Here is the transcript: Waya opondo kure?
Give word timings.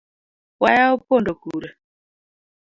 Waya 0.61 0.85
opondo 0.95 1.31
kure? 1.41 1.69